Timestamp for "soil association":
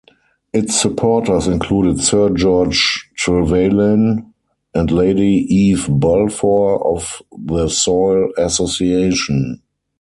7.67-9.61